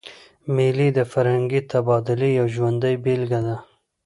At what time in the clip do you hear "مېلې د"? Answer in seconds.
0.55-0.99